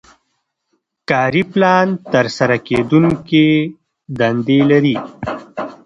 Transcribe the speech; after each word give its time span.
کاري 1.09 1.43
پلان 1.51 1.87
ترسره 2.11 2.57
کیدونکې 2.67 3.45
دندې 4.19 4.59
لري. 4.71 4.95